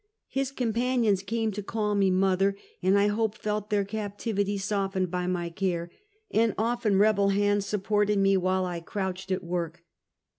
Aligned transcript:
His 0.29 0.49
companions 0.49 1.21
came 1.21 1.51
to 1.51 1.61
call 1.61 1.93
me" 1.93 2.09
mother," 2.29 2.55
and 2.81 2.97
I 2.97 3.05
hope 3.05 3.35
felt 3.37 3.69
their 3.69 3.85
captivity 3.85 4.57
softened 4.57 5.11
by 5.11 5.27
my 5.27 5.51
care; 5.51 5.91
and 6.31 6.55
often 6.57 6.97
rebel 6.97 7.29
hands 7.29 7.67
supported 7.67 8.17
me 8.17 8.35
while 8.35 8.65
I 8.65 8.79
crouched 8.79 9.29
at 9.29 9.43
work. 9.43 9.83